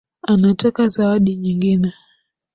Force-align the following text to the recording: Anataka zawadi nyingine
Anataka 0.27 0.87
zawadi 0.87 1.35
nyingine 1.37 1.93